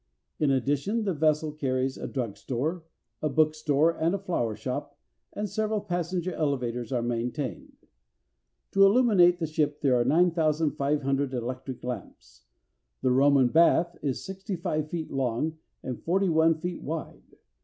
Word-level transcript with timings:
In 0.39 0.49
addition 0.49 1.03
the 1.03 1.13
vessel 1.13 1.51
carries 1.51 1.95
a 1.95 2.07
drug 2.07 2.35
store, 2.35 2.83
a 3.21 3.29
book 3.29 3.53
store, 3.53 3.91
and 3.95 4.15
a 4.15 4.17
flower 4.17 4.55
shop, 4.55 4.97
and 5.33 5.47
several 5.47 5.79
passenger 5.79 6.33
elevators 6.33 6.91
are 6.91 7.03
maintained. 7.03 7.77
To 8.71 8.83
illuminate 8.83 9.37
the 9.37 9.45
ship 9.45 9.81
there 9.81 9.95
are 9.99 10.03
9,500 10.03 11.35
electric 11.35 11.83
lamps. 11.83 12.45
The 13.03 13.11
Roman 13.11 13.49
bath 13.49 13.95
is 14.01 14.25
65 14.25 14.89
feet 14.89 15.11
long, 15.11 15.59
and 15.83 16.01
41 16.01 16.61
feet 16.61 16.81
wide. 16.81 17.37